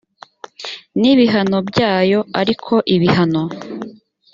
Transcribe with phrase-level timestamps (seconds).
[0.99, 3.43] n ibihano byayo ariko ibihano